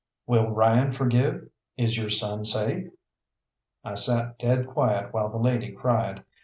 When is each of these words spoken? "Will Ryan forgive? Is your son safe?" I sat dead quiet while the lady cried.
"Will 0.25 0.49
Ryan 0.49 0.93
forgive? 0.93 1.47
Is 1.77 1.95
your 1.95 2.09
son 2.09 2.43
safe?" 2.43 2.89
I 3.83 3.93
sat 3.93 4.39
dead 4.39 4.65
quiet 4.65 5.13
while 5.13 5.29
the 5.29 5.37
lady 5.37 5.73
cried. 5.73 6.23